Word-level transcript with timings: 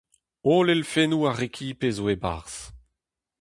Holl 0.45 0.67
elfennoù 0.73 1.23
ar 1.29 1.37
rekipe 1.41 1.89
zo 1.97 2.05
e-barzh. 2.13 2.59